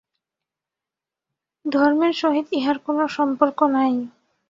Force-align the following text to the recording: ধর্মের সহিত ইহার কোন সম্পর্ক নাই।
ধর্মের 1.65 2.13
সহিত 2.21 2.47
ইহার 2.51 2.77
কোন 2.85 2.97
সম্পর্ক 3.17 3.59
নাই। 3.75 3.93